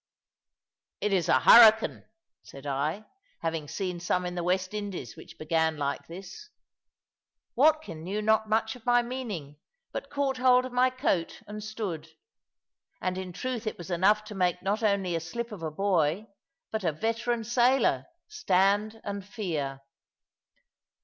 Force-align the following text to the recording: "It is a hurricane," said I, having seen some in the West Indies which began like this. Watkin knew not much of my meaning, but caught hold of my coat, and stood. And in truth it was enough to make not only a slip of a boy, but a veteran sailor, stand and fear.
"It 0.99 1.13
is 1.13 1.29
a 1.29 1.41
hurricane," 1.41 2.05
said 2.41 2.65
I, 2.65 3.05
having 3.43 3.67
seen 3.67 3.99
some 3.99 4.25
in 4.25 4.33
the 4.33 4.43
West 4.43 4.73
Indies 4.73 5.15
which 5.15 5.37
began 5.37 5.77
like 5.77 6.07
this. 6.07 6.49
Watkin 7.55 8.03
knew 8.03 8.19
not 8.19 8.49
much 8.49 8.75
of 8.75 8.83
my 8.83 9.03
meaning, 9.03 9.57
but 9.91 10.09
caught 10.09 10.37
hold 10.37 10.65
of 10.65 10.71
my 10.71 10.89
coat, 10.89 11.43
and 11.45 11.63
stood. 11.63 12.09
And 12.99 13.15
in 13.15 13.31
truth 13.31 13.67
it 13.67 13.77
was 13.77 13.91
enough 13.91 14.23
to 14.23 14.33
make 14.33 14.63
not 14.63 14.81
only 14.81 15.15
a 15.15 15.19
slip 15.19 15.51
of 15.51 15.61
a 15.61 15.69
boy, 15.69 16.25
but 16.71 16.83
a 16.83 16.91
veteran 16.91 17.43
sailor, 17.43 18.07
stand 18.27 18.99
and 19.03 19.23
fear. 19.23 19.81